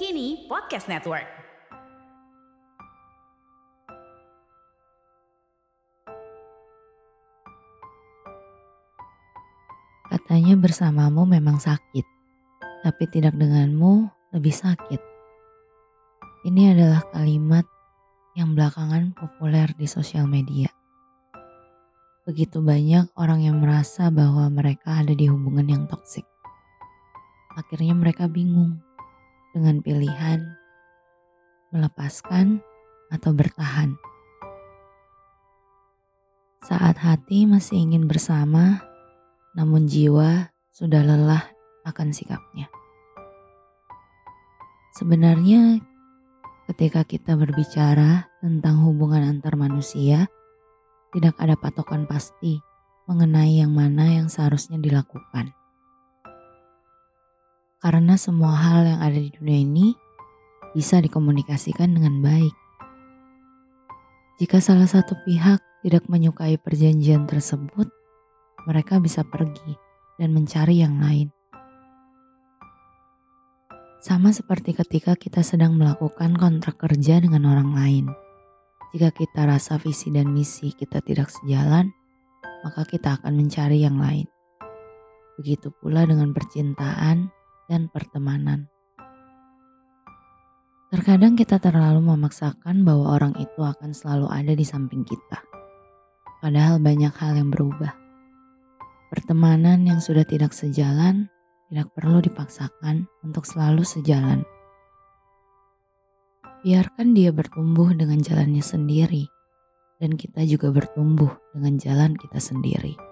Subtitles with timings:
[0.00, 1.28] Kini Podcast Network.
[10.08, 12.08] Katanya bersamamu memang sakit,
[12.80, 15.04] tapi tidak denganmu lebih sakit.
[16.48, 17.68] Ini adalah kalimat
[18.40, 20.72] yang belakangan populer di sosial media.
[22.24, 26.24] Begitu banyak orang yang merasa bahwa mereka ada di hubungan yang toksik.
[27.52, 28.80] Akhirnya mereka bingung
[29.54, 30.42] dengan pilihan
[31.70, 32.62] melepaskan
[33.10, 33.94] atau bertahan.
[36.60, 38.84] Saat hati masih ingin bersama,
[39.56, 41.50] namun jiwa sudah lelah
[41.88, 42.68] akan sikapnya.
[44.94, 45.80] Sebenarnya,
[46.68, 50.28] ketika kita berbicara tentang hubungan antar manusia,
[51.10, 52.60] tidak ada patokan pasti
[53.10, 55.50] mengenai yang mana yang seharusnya dilakukan.
[57.80, 59.96] Karena semua hal yang ada di dunia ini
[60.76, 62.52] bisa dikomunikasikan dengan baik.
[64.36, 67.88] Jika salah satu pihak tidak menyukai perjanjian tersebut,
[68.68, 69.80] mereka bisa pergi
[70.20, 71.32] dan mencari yang lain.
[74.04, 78.04] Sama seperti ketika kita sedang melakukan kontrak kerja dengan orang lain.
[78.92, 81.88] Jika kita rasa visi dan misi kita tidak sejalan,
[82.60, 84.28] maka kita akan mencari yang lain.
[85.40, 87.39] Begitu pula dengan percintaan
[87.70, 88.66] dan pertemanan.
[90.90, 95.38] Terkadang kita terlalu memaksakan bahwa orang itu akan selalu ada di samping kita.
[96.42, 97.94] Padahal banyak hal yang berubah.
[99.14, 101.30] Pertemanan yang sudah tidak sejalan
[101.70, 104.42] tidak perlu dipaksakan untuk selalu sejalan.
[106.66, 109.30] Biarkan dia bertumbuh dengan jalannya sendiri,
[110.02, 113.09] dan kita juga bertumbuh dengan jalan kita sendiri.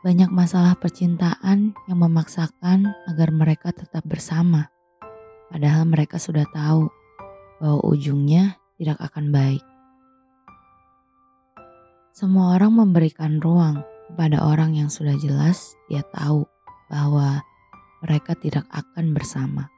[0.00, 4.72] Banyak masalah percintaan yang memaksakan agar mereka tetap bersama,
[5.52, 6.88] padahal mereka sudah tahu
[7.60, 9.60] bahwa ujungnya tidak akan baik.
[12.16, 16.48] Semua orang memberikan ruang kepada orang yang sudah jelas dia tahu
[16.88, 17.44] bahwa
[18.00, 19.68] mereka tidak akan bersama.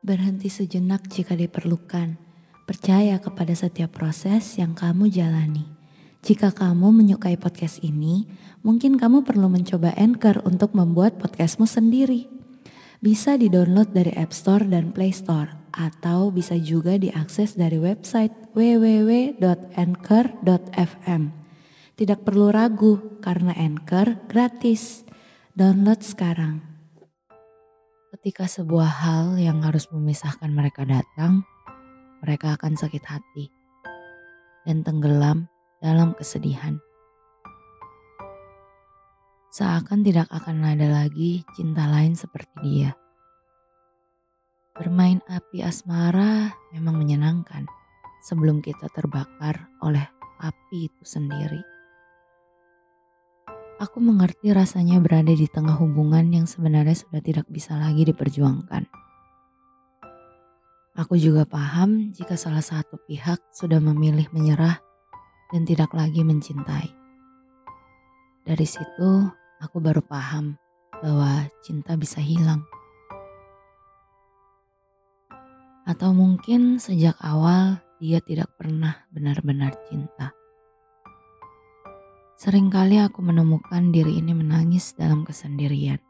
[0.00, 2.16] Berhenti sejenak jika diperlukan.
[2.64, 5.68] Percaya kepada setiap proses yang kamu jalani.
[6.24, 8.24] Jika kamu menyukai podcast ini,
[8.64, 12.26] mungkin kamu perlu mencoba Anchor untuk membuat podcastmu sendiri.
[13.04, 19.42] Bisa di-download dari App Store dan Play Store, atau bisa juga diakses dari website www.anchor.fm.
[21.94, 25.04] Tidak perlu ragu karena Anchor gratis.
[25.54, 26.64] Download sekarang.
[28.16, 31.44] Ketika sebuah hal yang harus memisahkan mereka datang,
[32.24, 33.52] mereka akan sakit hati
[34.64, 35.46] dan tenggelam
[35.84, 36.80] dalam kesedihan.
[39.54, 42.90] Seakan tidak akan ada lagi cinta lain seperti dia.
[44.74, 47.62] Bermain api asmara memang menyenangkan
[48.26, 50.02] sebelum kita terbakar oleh
[50.42, 51.62] api itu sendiri.
[53.78, 58.90] Aku mengerti rasanya berada di tengah hubungan yang sebenarnya sudah tidak bisa lagi diperjuangkan.
[60.98, 64.82] Aku juga paham jika salah satu pihak sudah memilih menyerah
[65.54, 66.90] dan tidak lagi mencintai.
[68.42, 70.58] Dari situ, aku baru paham
[71.02, 72.62] bahwa cinta bisa hilang.
[75.84, 80.32] Atau mungkin sejak awal dia tidak pernah benar-benar cinta.
[82.40, 86.00] Seringkali aku menemukan diri ini menangis dalam kesendirian.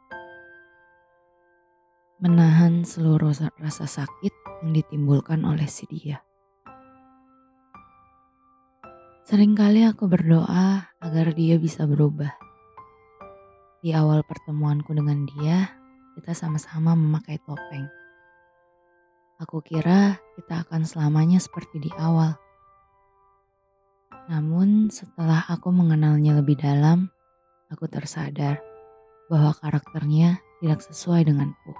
[2.22, 4.33] Menahan seluruh rasa sakit
[4.65, 6.22] yang ditimbulkan oleh si dia.
[9.24, 12.44] Seringkali aku berdoa agar dia bisa berubah.
[13.84, 15.69] Di awal pertemuanku dengan dia,
[16.16, 17.84] kita sama-sama memakai topeng.
[19.45, 22.33] Aku kira kita akan selamanya seperti di awal
[24.25, 27.13] namun setelah aku mengenalnya lebih dalam,
[27.69, 28.57] aku tersadar
[29.28, 31.72] bahwa karakternya tidak sesuai denganku.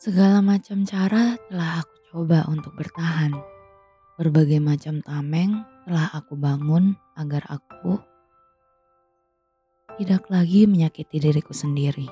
[0.00, 3.32] Segala macam cara telah aku coba untuk bertahan.
[4.20, 8.00] Berbagai macam tameng telah aku bangun agar aku
[10.00, 12.08] tidak lagi menyakiti diriku sendiri,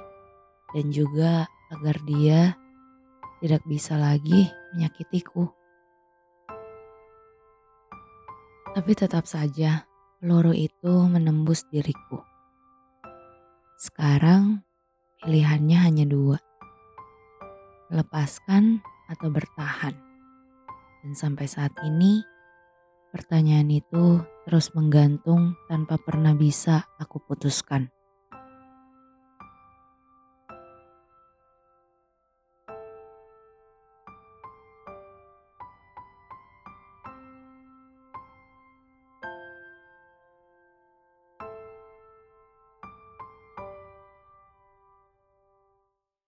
[0.77, 2.53] dan juga agar dia
[3.41, 5.49] tidak bisa lagi menyakitiku.
[8.77, 9.89] Tapi tetap saja,
[10.21, 12.21] peluru itu menembus diriku.
[13.79, 14.63] Sekarang
[15.25, 16.39] pilihannya hanya dua.
[17.89, 19.97] Lepaskan atau bertahan.
[21.01, 22.21] Dan sampai saat ini,
[23.19, 27.91] pertanyaan itu terus menggantung tanpa pernah bisa aku putuskan.